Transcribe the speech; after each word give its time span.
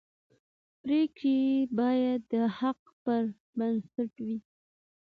پرېکړې 0.81 1.39
باید 1.77 2.19
د 2.33 2.35
حق 2.57 2.79
پر 3.03 3.23
بنسټ 3.57 4.13
وي 4.25 4.37